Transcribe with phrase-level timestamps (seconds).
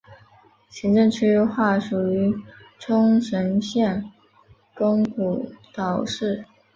[0.71, 2.35] 行政区划属于
[2.79, 4.11] 冲绳县
[4.73, 6.43] 宫古岛市。